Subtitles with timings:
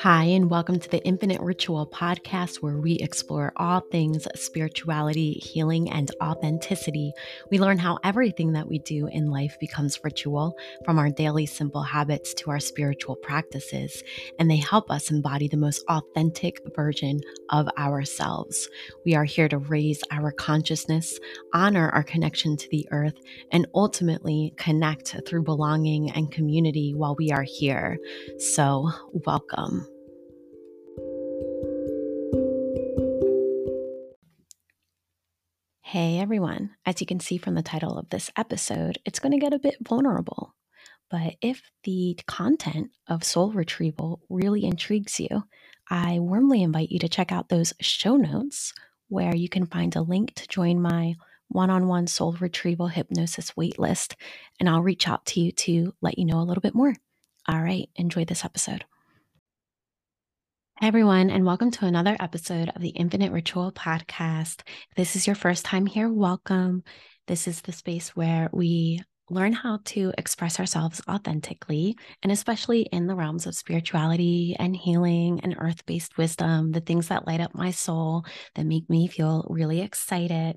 [0.00, 5.90] Hi, and welcome to the Infinite Ritual podcast, where we explore all things spirituality, healing,
[5.90, 7.14] and authenticity.
[7.50, 10.54] We learn how everything that we do in life becomes ritual,
[10.84, 14.02] from our daily simple habits to our spiritual practices,
[14.38, 18.68] and they help us embody the most authentic version of ourselves.
[19.06, 21.18] We are here to raise our consciousness,
[21.54, 23.18] honor our connection to the earth,
[23.50, 27.96] and ultimately connect through belonging and community while we are here.
[28.38, 28.90] So,
[29.24, 29.88] welcome.
[35.98, 39.38] Hey everyone, as you can see from the title of this episode, it's going to
[39.38, 40.54] get a bit vulnerable.
[41.10, 45.44] But if the content of soul retrieval really intrigues you,
[45.88, 48.74] I warmly invite you to check out those show notes
[49.08, 51.14] where you can find a link to join my
[51.48, 54.16] one on one soul retrieval hypnosis waitlist,
[54.60, 56.92] and I'll reach out to you to let you know a little bit more.
[57.48, 58.84] All right, enjoy this episode.
[60.78, 64.60] Hi, everyone, and welcome to another episode of the Infinite Ritual Podcast.
[64.66, 66.84] If this is your first time here, welcome.
[67.26, 73.06] This is the space where we learn how to express ourselves authentically, and especially in
[73.06, 77.54] the realms of spirituality and healing and earth based wisdom, the things that light up
[77.54, 80.56] my soul that make me feel really excited.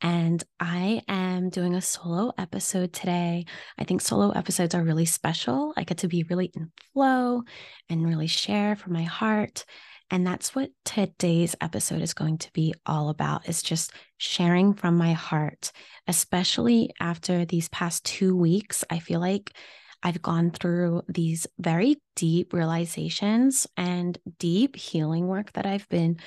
[0.00, 3.44] And I am doing a solo episode today.
[3.78, 5.72] I think solo episodes are really special.
[5.76, 7.42] I get to be really in flow
[7.88, 9.64] and really share from my heart.
[10.12, 14.98] And that's what today's episode is going to be all about is just sharing from
[14.98, 15.72] my heart,
[16.06, 18.84] especially after these past 2 weeks.
[18.90, 19.56] I feel like
[20.02, 26.18] I've gone through these very deep realizations and deep healing work that I've been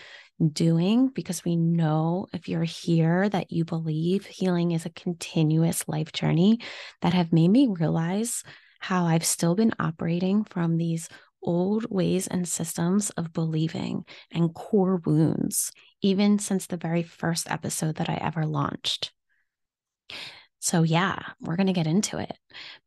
[0.51, 6.11] doing because we know if you're here that you believe healing is a continuous life
[6.11, 6.57] journey
[7.03, 8.41] that have made me realize
[8.79, 11.07] how I've still been operating from these
[11.45, 15.71] old ways and systems of believing and core wounds,
[16.01, 19.13] even since the very first episode that I ever launched.
[20.59, 22.37] So, yeah, we're going to get into it.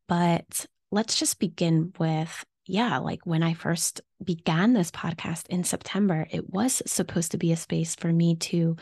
[0.08, 6.26] But let's just begin with yeah, like when I first began this podcast in September,
[6.30, 8.76] it was supposed to be a space for me to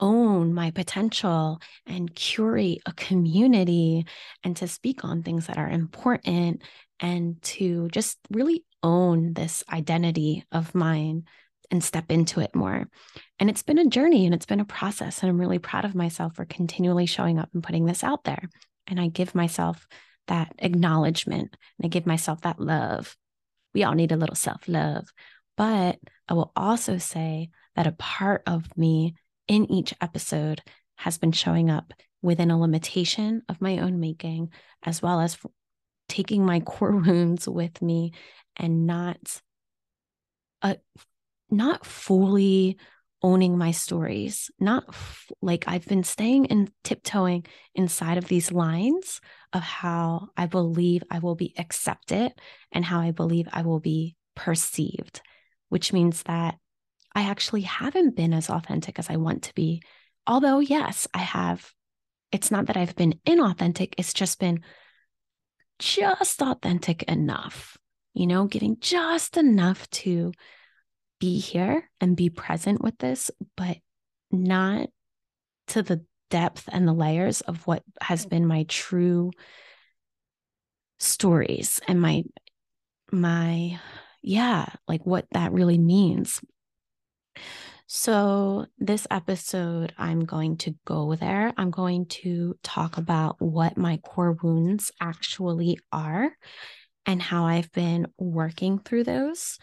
[0.00, 4.06] own my potential and curate a community
[4.44, 6.62] and to speak on things that are important
[7.00, 11.24] and to just really own this identity of mine
[11.70, 12.88] and step into it more.
[13.38, 15.22] And it's been a journey and it's been a process.
[15.22, 18.48] And I'm really proud of myself for continually showing up and putting this out there.
[18.86, 19.86] And I give myself
[20.28, 23.16] that acknowledgement and I give myself that love.
[23.74, 25.08] We all need a little self love.
[25.56, 25.98] But
[26.28, 29.14] I will also say that a part of me
[29.48, 30.62] in each episode
[30.96, 31.92] has been showing up
[32.22, 34.50] within a limitation of my own making,
[34.82, 35.38] as well as
[36.08, 38.12] taking my core wounds with me
[38.56, 39.40] and not
[40.62, 40.74] uh,
[41.50, 42.78] not fully
[43.22, 49.20] owning my stories, not f- like I've been staying and tiptoeing inside of these lines
[49.52, 52.32] of how I believe I will be accepted
[52.72, 55.22] and how I believe I will be perceived,
[55.68, 56.56] which means that
[57.16, 59.82] I actually haven't been as authentic as I want to be.
[60.26, 61.72] Although, yes, I have.
[62.30, 64.62] It's not that I've been inauthentic, it's just been
[65.78, 67.78] just authentic enough,
[68.12, 70.32] you know, giving just enough to
[71.18, 73.78] be here and be present with this, but
[74.30, 74.90] not
[75.68, 78.30] to the depth and the layers of what has mm.
[78.30, 79.30] been my true
[80.98, 82.24] stories and my
[83.12, 83.78] my
[84.22, 86.40] yeah like what that really means
[87.86, 93.96] so this episode i'm going to go there i'm going to talk about what my
[93.98, 96.30] core wounds actually are
[97.06, 99.58] and how i've been working through those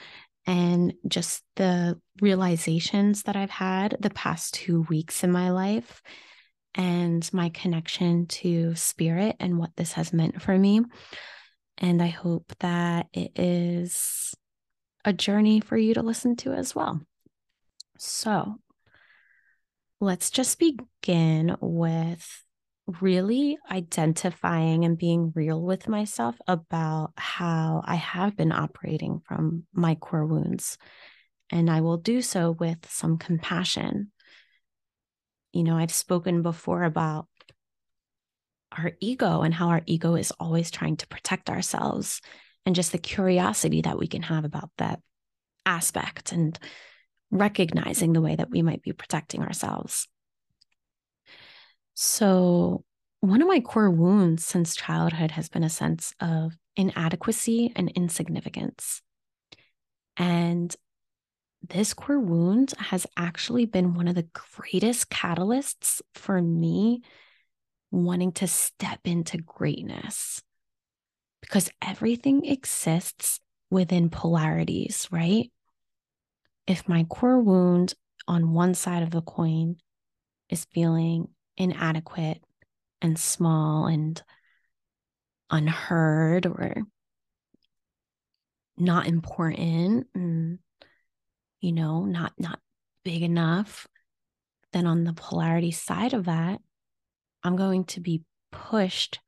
[0.45, 6.01] and just the realizations that I've had the past two weeks in my life
[6.75, 10.81] and my connection to spirit and what this has meant for me.
[11.77, 14.33] And I hope that it is
[15.05, 16.99] a journey for you to listen to as well.
[17.97, 18.55] So
[19.99, 22.43] let's just begin with
[22.99, 29.95] really identifying and being real with myself about how I have been operating from my
[29.95, 30.77] core wounds.
[31.49, 34.11] And I will do so with some compassion.
[35.53, 37.27] You know, I've spoken before about
[38.77, 42.21] our ego and how our ego is always trying to protect ourselves
[42.65, 44.99] and just the curiosity that we can have about that
[45.65, 46.57] aspect and
[47.33, 50.07] recognizing the way that we might be protecting ourselves.
[51.95, 52.83] So,
[53.19, 59.01] one of my core wounds since childhood has been a sense of inadequacy and insignificance.
[60.17, 60.75] And
[61.69, 67.01] this core wound has actually been one of the greatest catalysts for me
[67.91, 70.41] wanting to step into greatness
[71.41, 73.39] because everything exists
[73.69, 75.51] within polarities, right?
[76.67, 77.93] If my core wound
[78.27, 79.77] on one side of the coin
[80.49, 81.27] is feeling
[81.57, 82.41] inadequate
[83.01, 84.21] and small and
[85.51, 86.83] unheard or
[88.77, 90.59] not important and
[91.61, 92.59] you know not not
[93.03, 93.87] big enough
[94.71, 96.59] then on the polarity side of that
[97.43, 99.19] i'm going to be pushed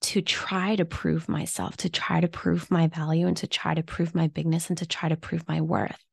[0.00, 3.82] to try to prove myself to try to prove my value and to try to
[3.82, 6.04] prove my bigness and to try to prove my worth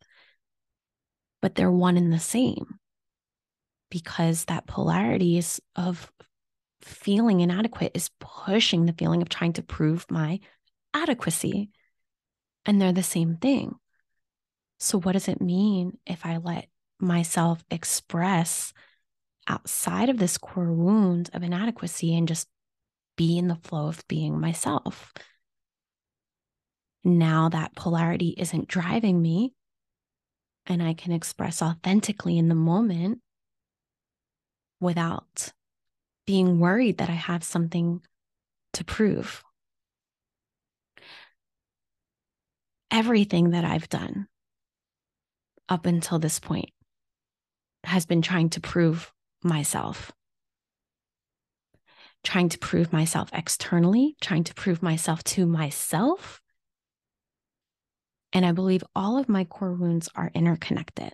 [1.42, 2.80] but they're one and the same
[3.90, 6.12] because that polarity is of
[6.82, 10.40] feeling inadequate is pushing the feeling of trying to prove my
[10.94, 11.70] adequacy.
[12.66, 13.76] And they're the same thing.
[14.80, 16.68] So, what does it mean if I let
[17.00, 18.74] myself express
[19.48, 22.48] outside of this core wound of inadequacy and just
[23.16, 25.14] be in the flow of being myself?
[27.04, 29.54] Now that polarity isn't driving me,
[30.66, 33.22] and I can express authentically in the moment
[34.80, 35.54] without
[36.26, 38.02] being worried that I have something
[38.74, 39.44] to prove.
[42.90, 44.28] Everything that I've done
[45.70, 46.70] up until this point
[47.84, 49.14] has been trying to prove
[49.44, 50.12] myself,
[52.26, 56.42] trying to prove myself externally, trying to prove myself to myself.
[58.34, 61.14] And I believe all of my core wounds are interconnected.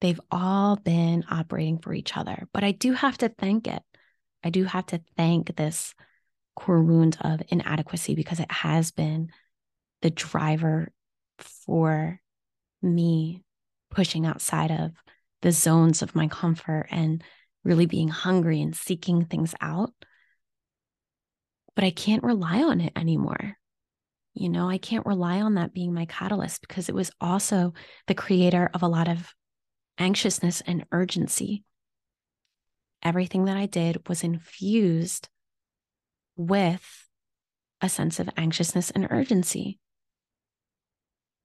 [0.00, 3.82] They've all been operating for each other, but I do have to thank it.
[4.44, 5.94] I do have to thank this
[6.54, 9.30] core wound of inadequacy because it has been
[10.02, 10.92] the driver
[11.38, 12.20] for
[12.82, 13.42] me
[13.90, 14.92] pushing outside of
[15.40, 17.24] the zones of my comfort and
[17.64, 19.92] really being hungry and seeking things out.
[21.74, 23.56] But I can't rely on it anymore.
[24.34, 27.72] You know, I can't rely on that being my catalyst because it was also
[28.06, 29.32] the creator of a lot of
[29.98, 31.64] anxiousness and urgency
[33.04, 35.28] everything that I did was infused
[36.36, 37.06] with
[37.80, 39.78] a sense of anxiousness and urgency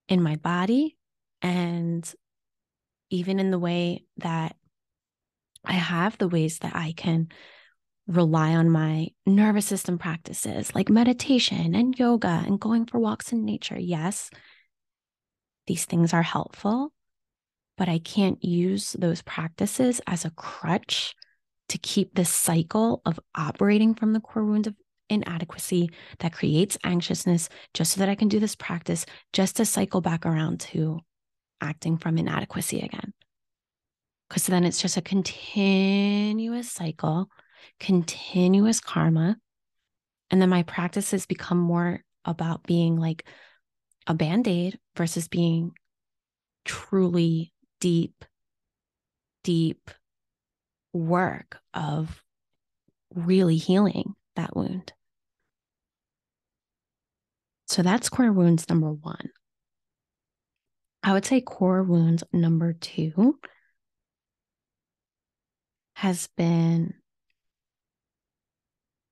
[0.08, 0.98] in my body
[1.42, 2.12] and
[3.10, 4.56] even in the way that
[5.70, 7.30] I have the ways that I can
[8.08, 13.46] rely on my nervous system practices like meditation and yoga and going for walks in
[13.46, 13.78] nature.
[13.78, 14.32] Yes,
[15.68, 16.92] these things are helpful,
[17.78, 21.14] but I can't use those practices as a crutch
[21.68, 24.76] to keep this cycle of operating from the core wound of
[25.08, 30.02] inadequacy that creates anxiousness just so that I can do this practice, just to cycle
[30.02, 31.00] back around to
[31.62, 33.14] acting from inadequacy again.
[34.30, 37.30] Because then it's just a continuous cycle,
[37.80, 39.38] continuous karma.
[40.30, 43.26] And then my practices become more about being like
[44.06, 45.72] a band aid versus being
[46.64, 48.24] truly deep,
[49.44, 49.90] deep
[50.94, 52.24] work of
[53.14, 54.94] really healing that wound.
[57.68, 59.30] So that's core wounds number one.
[61.02, 63.40] I would say core wounds number two
[66.00, 66.94] has been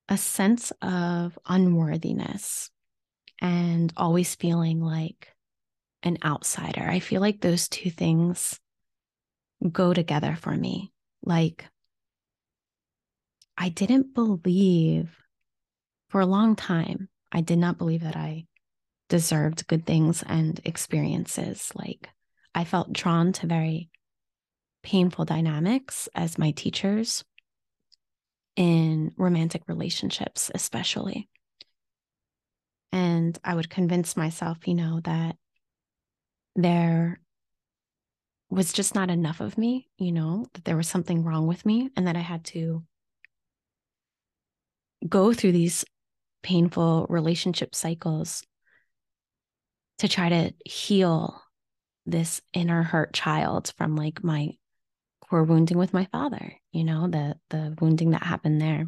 [0.08, 2.72] a sense of unworthiness
[3.42, 5.36] and always feeling like
[6.04, 6.88] an outsider.
[6.88, 8.58] I feel like those two things
[9.70, 10.94] go together for me.
[11.22, 11.66] Like,
[13.58, 15.14] I didn't believe
[16.08, 18.46] for a long time, I did not believe that I
[19.10, 21.70] deserved good things and experiences.
[21.76, 22.08] Like,
[22.56, 23.90] I felt drawn to very
[24.88, 27.26] painful dynamics as my teachers
[28.56, 31.28] in romantic relationships, especially.
[32.94, 35.36] And I would convince myself, you know, that
[36.56, 37.20] there
[38.50, 41.90] was just not enough of me, you know, that there was something wrong with me
[41.98, 42.82] and that I had to
[45.08, 45.84] go through these
[46.44, 48.42] painful relationship cycles
[49.98, 51.42] to try to heal
[52.06, 54.54] this inner hurt child from like my
[55.30, 58.88] core wounding with my father, you know, the the wounding that happened there.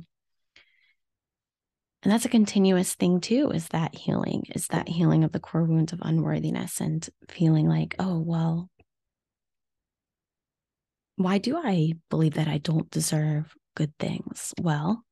[2.01, 5.65] And that's a continuous thing too, is that healing, is that healing of the core
[5.65, 8.69] wounds of unworthiness and feeling like, oh, well,
[11.17, 14.53] why do I believe that I don't deserve good things?
[14.61, 15.03] Well,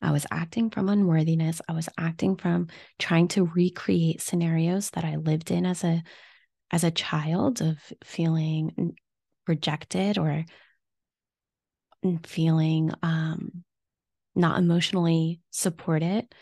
[0.00, 1.60] I was acting from unworthiness.
[1.68, 2.68] I was acting from
[2.98, 6.02] trying to recreate scenarios that I lived in as a
[6.70, 8.96] as a child of feeling
[9.46, 10.44] rejected or
[12.24, 13.64] feeling um,
[14.34, 16.32] not emotionally supported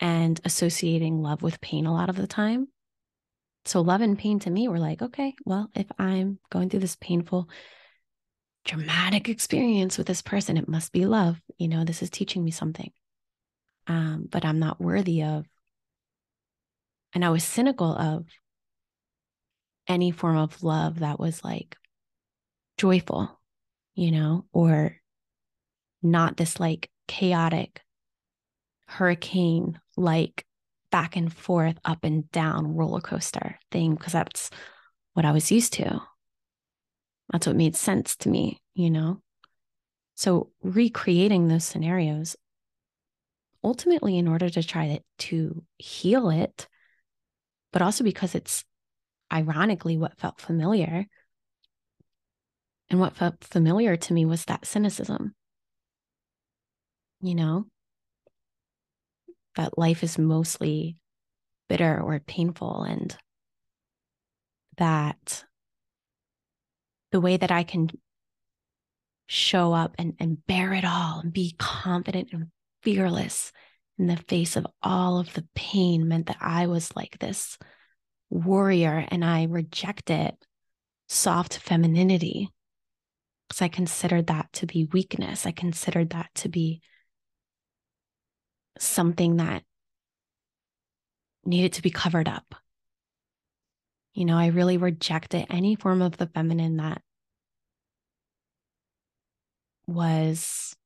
[0.00, 2.68] and associating love with pain a lot of the time.
[3.64, 6.96] So, love and pain to me were like, okay, well, if I'm going through this
[6.96, 7.48] painful,
[8.64, 11.40] dramatic experience with this person, it must be love.
[11.58, 12.90] You know, this is teaching me something.
[13.86, 15.46] Um, but I'm not worthy of.
[17.14, 18.26] And I was cynical of
[19.88, 21.76] any form of love that was like
[22.76, 23.37] joyful,
[23.98, 24.96] you know, or
[26.04, 27.82] not this like chaotic
[28.86, 30.46] hurricane like
[30.92, 34.50] back and forth, up and down roller coaster thing, because that's
[35.14, 36.00] what I was used to.
[37.32, 39.20] That's what made sense to me, you know?
[40.14, 42.36] So recreating those scenarios,
[43.64, 46.68] ultimately, in order to try to heal it,
[47.72, 48.64] but also because it's
[49.32, 51.06] ironically what felt familiar.
[52.90, 55.34] And what felt familiar to me was that cynicism.
[57.20, 57.66] You know,
[59.56, 60.96] that life is mostly
[61.68, 63.16] bitter or painful, and
[64.76, 65.44] that
[67.10, 67.90] the way that I can
[69.26, 72.46] show up and, and bear it all and be confident and
[72.82, 73.52] fearless
[73.98, 77.58] in the face of all of the pain meant that I was like this
[78.30, 80.34] warrior and I rejected
[81.08, 82.50] soft femininity
[83.48, 85.46] because I considered that to be weakness.
[85.46, 86.82] I considered that to be
[88.78, 89.62] something that
[91.44, 92.54] needed to be covered up.
[94.12, 97.02] You know, I really rejected any form of the feminine that
[99.86, 100.76] was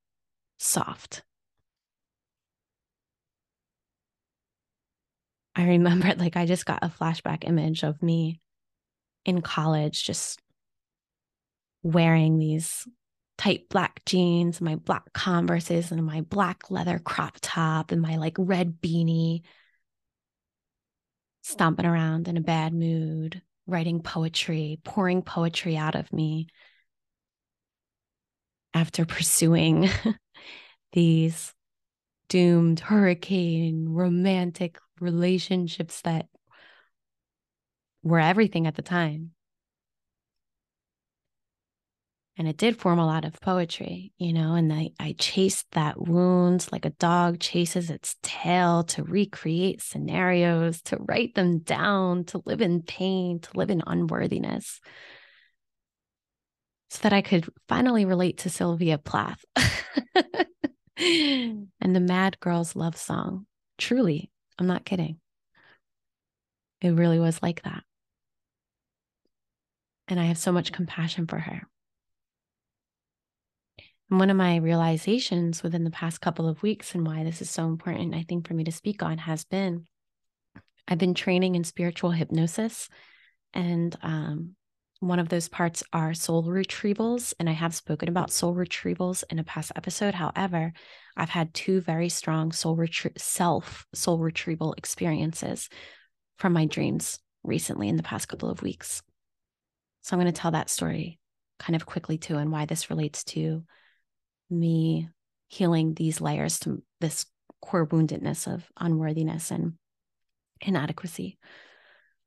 [0.59, 1.23] soft.
[5.57, 8.40] I remember like I just got a flashback image of me
[9.25, 10.40] in college just
[11.82, 12.86] wearing these
[13.38, 18.36] tight black jeans, my black converses, and my black leather crop top, and my like
[18.38, 19.42] red beanie,
[21.42, 26.46] stomping around in a bad mood, writing poetry, pouring poetry out of me
[28.74, 29.88] after pursuing
[30.92, 31.52] these
[32.28, 36.28] doomed hurricane romantic relationships that
[38.02, 39.32] were everything at the time.
[42.38, 46.00] And it did form a lot of poetry, you know, and I, I chased that
[46.00, 52.42] wound like a dog chases its tail to recreate scenarios, to write them down, to
[52.46, 54.80] live in pain, to live in unworthiness,
[56.88, 59.44] so that I could finally relate to Sylvia Plath
[60.96, 63.46] and the Mad Girls Love Song.
[63.76, 65.18] Truly, I'm not kidding.
[66.80, 67.82] It really was like that.
[70.08, 71.68] And I have so much compassion for her.
[74.12, 77.64] One of my realizations within the past couple of weeks and why this is so
[77.64, 79.87] important, I think, for me to speak on has been
[80.87, 82.90] I've been training in spiritual hypnosis.
[83.54, 84.54] And um,
[85.00, 87.33] one of those parts are soul retrievals.
[87.40, 90.12] And I have spoken about soul retrievals in a past episode.
[90.12, 90.75] However,
[91.16, 95.71] I've had two very strong soul retrie- self soul retrieval experiences
[96.37, 99.02] from my dreams recently in the past couple of weeks.
[100.02, 101.19] So I'm going to tell that story
[101.59, 103.64] kind of quickly too, and why this relates to
[104.52, 105.09] me
[105.49, 107.26] healing these layers to this
[107.61, 109.75] core woundedness of unworthiness and
[110.61, 111.38] inadequacy.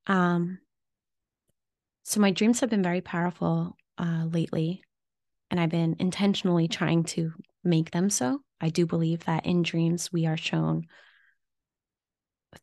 [0.08, 0.60] Um,
[2.04, 4.84] so my dreams have been very powerful uh, lately,
[5.50, 7.32] and I've been intentionally trying to
[7.64, 8.42] make them so.
[8.62, 10.86] I do believe that in dreams we are shown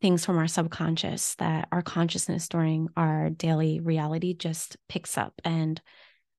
[0.01, 5.81] things from our subconscious that our consciousness during our daily reality just picks up and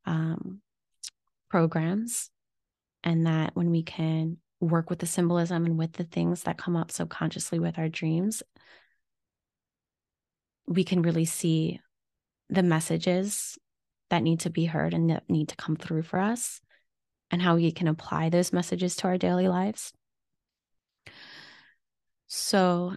[0.07, 0.61] um,
[1.51, 2.31] programs,
[3.05, 6.75] and that when we can work with the symbolism and with the things that come
[6.75, 8.43] up subconsciously with our dreams,
[10.67, 11.81] we can really see
[12.49, 13.59] the messages
[14.09, 16.61] that need to be heard and that need to come through for us
[17.31, 19.93] and how we can apply those messages to our daily lives.
[22.27, 22.97] So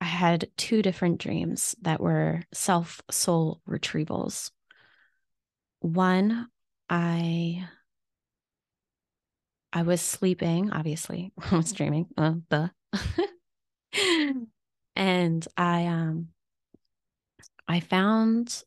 [0.00, 4.52] I had two different dreams that were self soul retrievals.
[5.80, 6.48] One,
[6.88, 7.68] I
[9.72, 11.32] I was sleeping, obviously.
[11.50, 12.06] I was dreaming.
[12.16, 12.68] Uh,
[14.96, 16.28] and I um
[17.66, 18.62] I found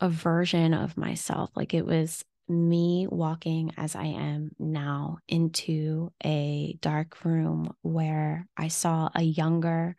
[0.00, 1.50] a version of myself.
[1.54, 8.68] Like it was me walking as I am now into a dark room where I
[8.68, 9.96] saw a younger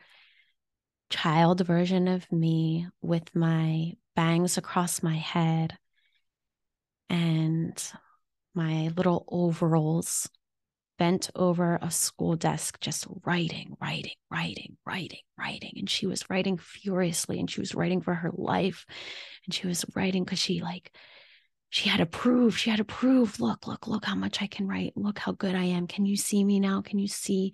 [1.10, 5.78] child version of me with my bangs across my head
[7.10, 7.92] and
[8.58, 10.30] my little overalls
[10.98, 15.74] bent over a school desk, just writing, writing, writing, writing, writing.
[15.78, 18.86] And she was writing furiously and she was writing for her life.
[19.46, 20.92] And she was writing because she, like,
[21.70, 24.68] she had to prove, she had to prove, look, look, look how much I can
[24.68, 24.94] write.
[24.96, 25.86] Look how good I am.
[25.86, 26.82] Can you see me now?
[26.82, 27.54] Can you see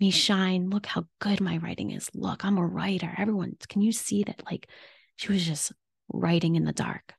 [0.00, 0.68] me shine?
[0.68, 2.10] Look how good my writing is.
[2.12, 3.14] Look, I'm a writer.
[3.16, 4.42] Everyone, can you see that?
[4.44, 4.68] Like,
[5.16, 5.72] she was just
[6.12, 7.14] writing in the dark.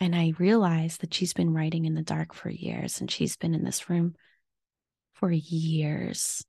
[0.00, 3.54] And I realized that she's been writing in the dark for years and she's been
[3.54, 4.14] in this room
[5.14, 6.44] for years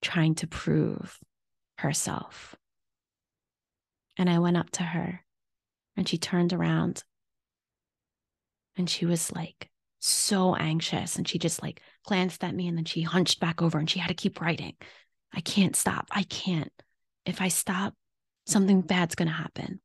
[0.00, 1.18] trying to prove
[1.78, 2.56] herself.
[4.16, 5.22] And I went up to her
[5.96, 7.04] and she turned around
[8.76, 12.86] and she was like so anxious and she just like glanced at me and then
[12.86, 14.74] she hunched back over and she had to keep writing.
[15.34, 16.08] I can't stop.
[16.10, 16.72] I can't.
[17.26, 17.94] If I stop,
[18.46, 19.80] something bad's going to happen.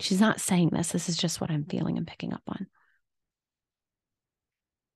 [0.00, 0.92] She's not saying this.
[0.92, 2.66] This is just what I'm feeling and picking up on.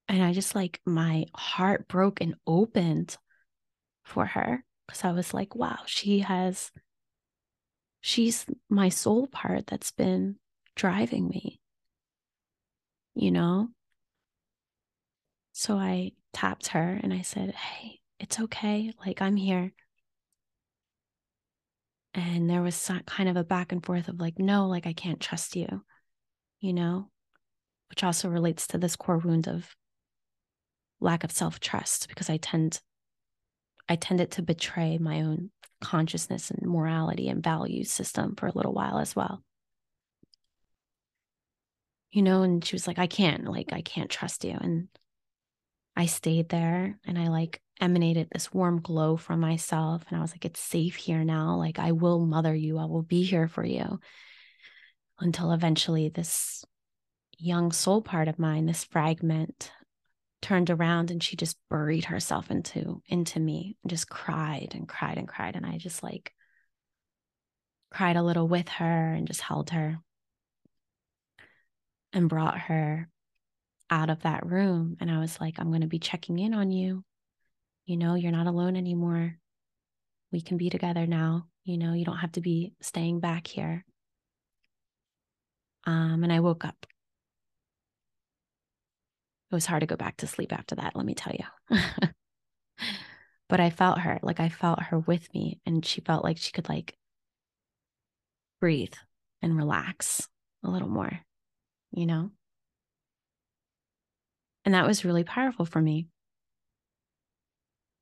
[0.08, 3.16] And I just like my heart broke and opened
[4.04, 6.70] for her because I was like, wow, she has,
[8.00, 10.36] she's my soul part that's been
[10.76, 11.60] driving me,
[13.14, 13.68] you know?
[15.52, 18.92] So I tapped her and I said, hey, it's okay.
[19.04, 19.72] Like, I'm here.
[22.14, 24.92] And there was some kind of a back and forth of like, no, like, I
[24.92, 25.82] can't trust you,
[26.60, 27.08] you know,
[27.88, 29.74] which also relates to this core wound of
[31.00, 32.80] lack of self trust because I tend,
[33.88, 35.50] I tended to betray my own
[35.80, 39.42] consciousness and morality and value system for a little while as well.
[42.10, 44.56] You know, and she was like, I can't, like, I can't trust you.
[44.60, 44.88] And
[45.96, 50.04] I stayed there and I like emanated this warm glow from myself.
[50.08, 51.56] And I was like, it's safe here now.
[51.56, 54.00] Like, I will mother you, I will be here for you.
[55.18, 56.64] Until eventually, this
[57.38, 59.70] young soul part of mine, this fragment,
[60.42, 65.16] turned around and she just buried herself into into me and just cried and cried
[65.16, 66.34] and cried and i just like
[67.92, 69.98] cried a little with her and just held her
[72.12, 73.08] and brought her
[73.92, 76.70] out of that room and i was like i'm going to be checking in on
[76.70, 77.04] you
[77.84, 79.36] you know, you're not alone anymore.
[80.30, 81.48] We can be together now.
[81.64, 83.84] You know, you don't have to be staying back here.
[85.84, 86.86] Um, and I woke up.
[89.50, 91.78] It was hard to go back to sleep after that, let me tell you.
[93.48, 96.52] but I felt her, like I felt her with me, and she felt like she
[96.52, 96.96] could like
[98.60, 98.94] breathe
[99.42, 100.26] and relax
[100.64, 101.20] a little more,
[101.90, 102.30] you know?
[104.64, 106.06] And that was really powerful for me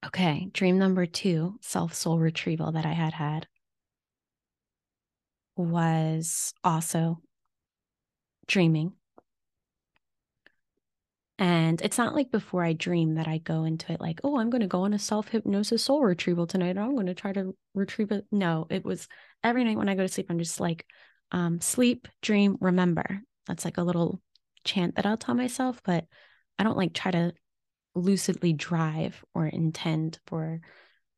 [0.05, 3.49] Okay, dream number two, self soul retrieval that I had had
[5.57, 7.21] was also
[8.47, 8.93] dreaming.
[11.39, 14.51] And it's not like before I dream that I go into it like, oh, I'm
[14.51, 16.77] going to go on a self hypnosis soul retrieval tonight.
[16.77, 18.27] I'm going to try to retrieve it.
[18.31, 19.09] No, it was
[19.43, 20.85] every night when I go to sleep, I'm just like,
[21.33, 23.23] um, sleep, dream, remember.
[23.47, 24.21] That's like a little
[24.65, 26.05] chant that I'll tell myself, but
[26.61, 27.33] I don't like try to
[27.95, 30.61] lucidly drive or intend for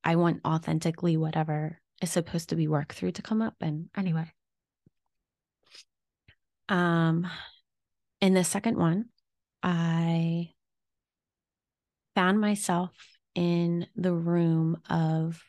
[0.05, 3.57] I want authentically whatever is supposed to be worked through to come up.
[3.61, 4.31] And anyway.
[6.69, 7.29] Um
[8.21, 9.07] in the second one,
[9.65, 10.51] I
[12.15, 12.93] found myself
[13.35, 15.43] in the room of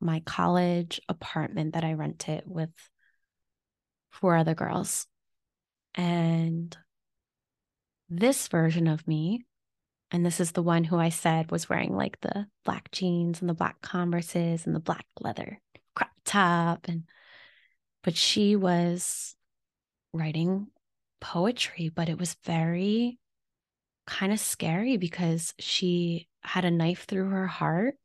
[0.00, 2.70] my college apartment that I rented with
[4.10, 5.06] four other girls.
[5.94, 6.76] And
[8.08, 9.44] this version of me
[10.12, 13.48] and this is the one who I said was wearing like the black jeans and
[13.48, 15.60] the black converses and the black leather
[15.94, 17.04] crop top and
[18.02, 19.34] but she was
[20.12, 20.68] writing
[21.20, 23.18] poetry but it was very
[24.06, 27.96] kind of scary because she had a knife through her heart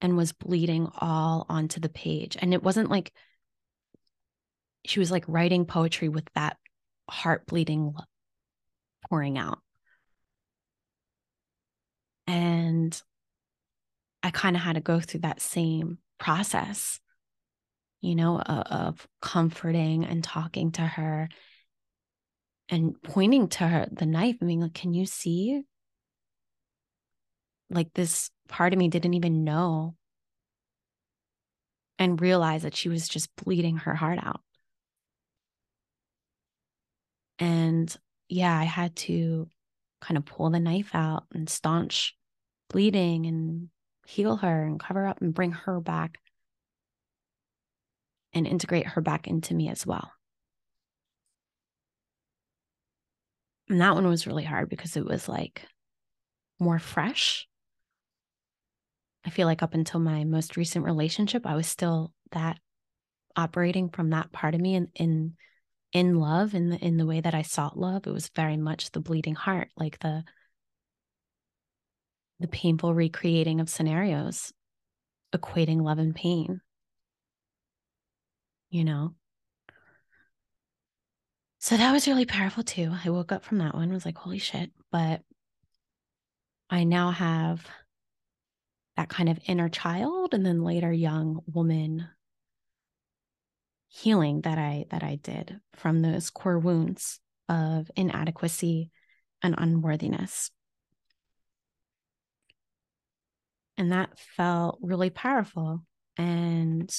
[0.00, 2.36] and was bleeding all onto the page.
[2.40, 3.12] And it wasn't like
[4.84, 6.58] she was like writing poetry with that
[7.08, 7.94] heart bleeding
[9.08, 9.58] pouring out
[12.26, 13.02] and
[14.22, 16.98] I kind of had to go through that same process,
[18.00, 21.28] you know, of, of comforting and talking to her
[22.70, 25.62] and pointing to her the knife and being like, Can you see?
[27.70, 29.96] Like this part of me didn't even know
[31.98, 34.40] and realize that she was just bleeding her heart out.
[37.38, 37.94] And
[38.34, 39.48] yeah, I had to
[40.00, 42.16] kind of pull the knife out and staunch
[42.68, 43.68] bleeding and
[44.06, 46.18] heal her and cover up and bring her back
[48.32, 50.10] and integrate her back into me as well.
[53.68, 55.64] And that one was really hard because it was like
[56.58, 57.46] more fresh.
[59.24, 62.58] I feel like up until my most recent relationship, I was still that
[63.36, 65.36] operating from that part of me in in
[65.94, 68.06] in love in the in the way that I sought love.
[68.06, 70.24] It was very much the bleeding heart, like the
[72.40, 74.52] the painful recreating of scenarios,
[75.34, 76.60] equating love and pain.
[78.70, 79.14] You know?
[81.60, 82.92] So that was really powerful too.
[83.04, 84.70] I woke up from that one, was like, holy shit.
[84.90, 85.22] But
[86.68, 87.66] I now have
[88.96, 92.08] that kind of inner child and then later young woman
[93.94, 98.90] healing that I that I did from those core wounds of inadequacy
[99.40, 100.50] and unworthiness.
[103.78, 105.84] And that felt really powerful.
[106.16, 106.92] And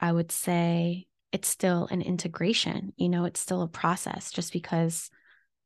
[0.00, 5.08] I would say it's still an integration, you know, it's still a process just because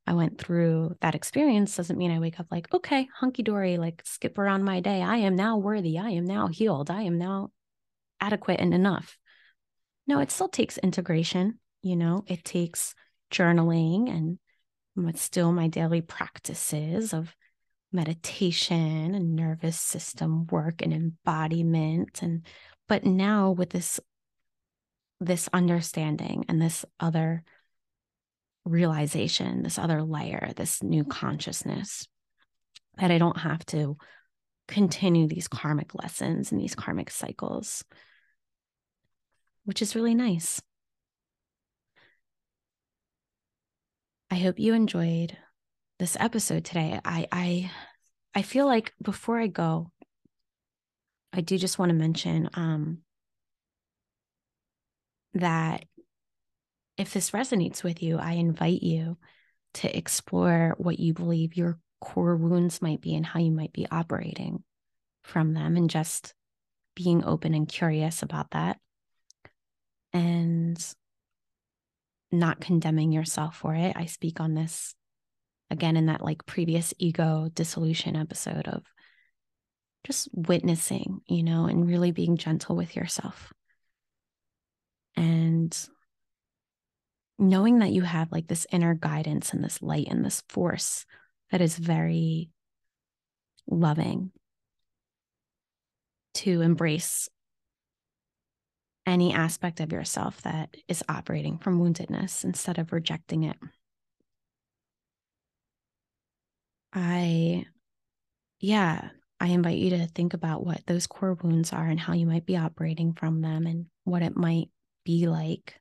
[0.05, 4.03] I went through that experience doesn't mean I wake up like, okay, hunky dory, like
[4.05, 5.01] skip around my day.
[5.01, 5.97] I am now worthy.
[5.97, 6.91] I am now healed.
[6.91, 7.49] I am now
[8.21, 9.17] adequate and enough.
[10.07, 11.59] No, it still takes integration.
[11.81, 12.95] You know, it takes
[13.31, 14.39] journaling and
[14.95, 17.35] what's still my daily practices of
[17.91, 22.45] meditation and nervous system work and embodiment and
[22.87, 23.99] but now with this
[25.19, 27.43] this understanding and this other
[28.65, 32.07] realization this other layer this new consciousness
[32.97, 33.95] that i don't have to
[34.67, 37.85] continue these karmic lessons and these karmic cycles
[39.67, 40.61] which is really nice
[44.31, 45.37] i hope you enjoyed
[45.99, 46.99] this episode today.
[47.03, 47.71] I I
[48.35, 49.91] I feel like before I go,
[51.33, 52.99] I do just want to mention um,
[55.33, 55.85] that
[56.97, 59.17] if this resonates with you, I invite you
[59.75, 63.87] to explore what you believe your core wounds might be and how you might be
[63.89, 64.63] operating
[65.23, 66.33] from them and just
[66.95, 68.79] being open and curious about that
[70.17, 70.93] and
[72.31, 73.95] not condemning yourself for it.
[73.95, 74.95] I speak on this
[75.69, 78.83] again in that like previous ego dissolution episode of
[80.03, 83.53] just witnessing, you know, and really being gentle with yourself.
[85.15, 85.77] And
[87.37, 91.05] knowing that you have like this inner guidance and this light and this force
[91.51, 92.49] that is very
[93.67, 94.31] loving
[96.33, 97.29] to embrace
[99.07, 103.57] any aspect of yourself that is operating from woundedness instead of rejecting it.
[106.93, 107.65] I,
[108.59, 112.25] yeah, I invite you to think about what those core wounds are and how you
[112.25, 114.69] might be operating from them and what it might
[115.05, 115.79] be like.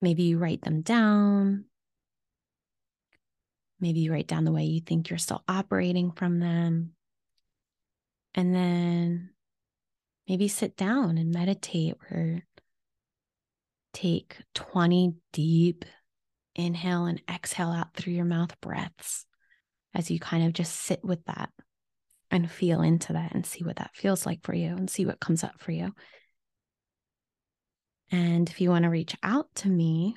[0.00, 1.66] Maybe you write them down.
[3.78, 6.92] Maybe you write down the way you think you're still operating from them.
[8.34, 9.30] And then
[10.28, 12.42] maybe sit down and meditate or
[13.92, 15.84] take 20 deep
[16.54, 19.26] inhale and exhale out through your mouth breaths
[19.94, 21.50] as you kind of just sit with that
[22.30, 25.20] and feel into that and see what that feels like for you and see what
[25.20, 25.92] comes up for you.
[28.10, 30.16] And if you want to reach out to me,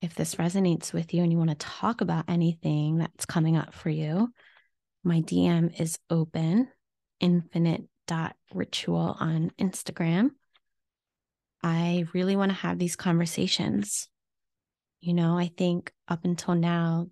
[0.00, 3.74] if this resonates with you and you want to talk about anything that's coming up
[3.74, 4.28] for you,
[5.04, 6.68] my DM is open,
[8.10, 10.30] infinite.ritual on Instagram.
[11.62, 14.08] I really want to have these conversations
[15.00, 17.06] you know, I think up until now,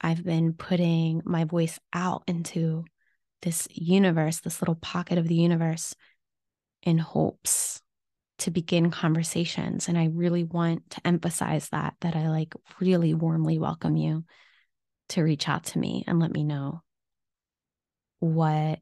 [0.00, 2.84] I've been putting my voice out into
[3.42, 5.94] this universe, this little pocket of the universe,
[6.82, 7.80] in hopes
[8.40, 9.88] to begin conversations.
[9.88, 14.24] And I really want to emphasize that, that I like really warmly welcome you
[15.10, 16.82] to reach out to me and let me know
[18.20, 18.78] what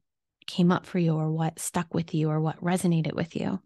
[0.46, 3.61] came up for you or what stuck with you or what resonated with you.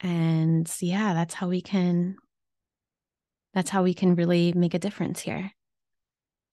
[0.00, 2.16] And yeah, that's how we can
[3.54, 5.50] that's how we can really make a difference here.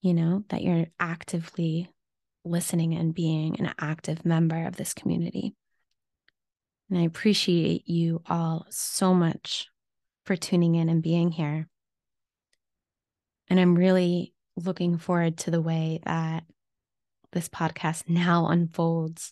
[0.01, 1.89] You know, that you're actively
[2.43, 5.55] listening and being an active member of this community.
[6.89, 9.67] And I appreciate you all so much
[10.25, 11.67] for tuning in and being here.
[13.49, 16.43] And I'm really looking forward to the way that
[17.36, 19.32] this podcast now unfolds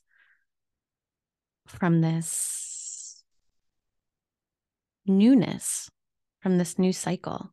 [1.66, 3.24] from this
[5.08, 5.90] newness
[6.42, 7.50] from this new cycle.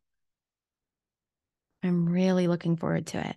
[1.81, 3.35] I'm really looking forward to it.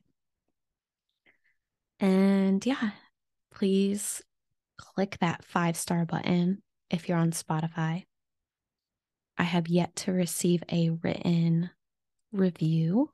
[2.01, 2.91] And yeah,
[3.55, 4.21] please
[4.77, 8.03] click that five star button if you're on Spotify.
[9.39, 11.71] I have yet to receive a written
[12.33, 13.11] review.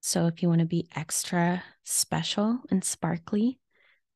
[0.00, 3.58] So if you want to be extra special and sparkly,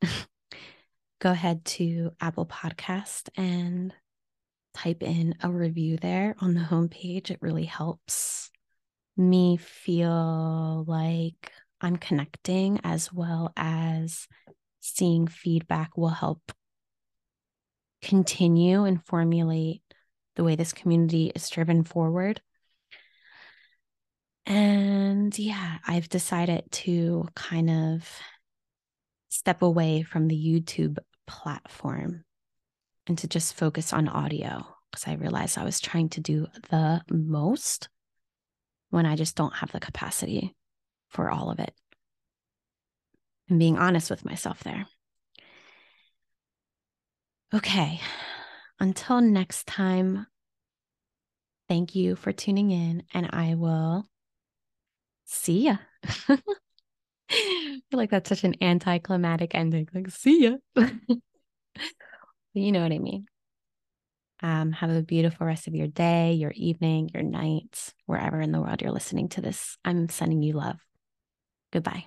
[1.20, 3.92] go ahead to Apple Podcast and
[4.74, 7.30] type in a review there on the homepage.
[7.30, 8.50] It really helps
[9.16, 14.26] me feel like I'm connecting as well as
[14.80, 16.52] seeing feedback will help
[18.02, 19.82] continue and formulate
[20.36, 22.40] the way this community is driven forward.
[25.24, 28.06] And yeah, I've decided to kind of
[29.30, 32.24] step away from the YouTube platform
[33.06, 37.00] and to just focus on audio because I realized I was trying to do the
[37.08, 37.88] most
[38.90, 40.54] when I just don't have the capacity
[41.08, 41.72] for all of it.
[43.48, 44.86] And being honest with myself there.
[47.54, 47.98] Okay,
[48.78, 50.26] until next time,
[51.66, 54.06] thank you for tuning in, and I will
[55.24, 55.76] see ya.
[57.30, 59.88] I feel like that's such an anticlimactic ending.
[59.94, 60.56] Like, see ya.
[62.54, 63.26] you know what I mean.
[64.42, 68.60] Um, have a beautiful rest of your day, your evening, your night, wherever in the
[68.60, 69.78] world you're listening to this.
[69.84, 70.76] I'm sending you love.
[71.72, 72.04] Goodbye.